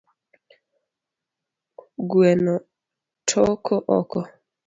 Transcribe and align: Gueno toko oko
Gueno 2.09 2.55
toko 3.29 3.75
oko 3.99 4.19